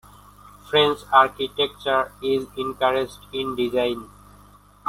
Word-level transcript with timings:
French 0.67 1.01
architecture 1.13 2.11
is 2.23 2.47
encouraged 2.57 3.19
in 3.33 3.55
design. 3.55 4.09